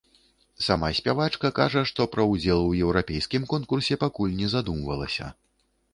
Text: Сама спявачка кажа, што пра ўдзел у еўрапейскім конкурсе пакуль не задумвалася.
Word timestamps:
Сама 0.67 0.87
спявачка 0.99 1.51
кажа, 1.59 1.83
што 1.91 2.07
пра 2.15 2.25
ўдзел 2.31 2.65
у 2.69 2.73
еўрапейскім 2.85 3.45
конкурсе 3.55 4.01
пакуль 4.07 4.37
не 4.43 4.47
задумвалася. 4.55 5.33